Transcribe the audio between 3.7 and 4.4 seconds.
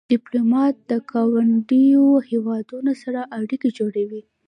جوړوي.